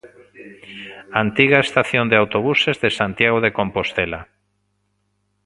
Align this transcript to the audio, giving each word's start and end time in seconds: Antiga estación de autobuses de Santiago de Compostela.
Antiga 1.23 1.59
estación 1.59 2.05
de 2.09 2.17
autobuses 2.23 2.75
de 2.83 2.89
Santiago 2.99 3.39
de 3.45 3.51
Compostela. 3.57 4.19